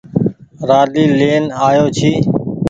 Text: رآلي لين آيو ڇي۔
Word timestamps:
رآلي 0.69 1.05
لين 1.17 1.43
آيو 1.67 1.85
ڇي۔ 1.97 2.11